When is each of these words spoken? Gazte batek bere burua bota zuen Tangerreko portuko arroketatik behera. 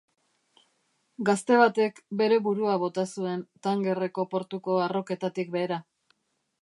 Gazte 1.29 1.59
batek 1.63 2.01
bere 2.21 2.39
burua 2.47 2.77
bota 2.85 3.05
zuen 3.17 3.45
Tangerreko 3.67 4.27
portuko 4.33 4.79
arroketatik 4.87 5.55
behera. 5.59 5.79